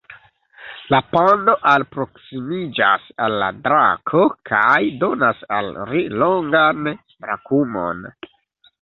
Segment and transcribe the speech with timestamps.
[0.93, 8.07] La pando alproksimiĝas al la drako, kaj donas al ri longan brakumon.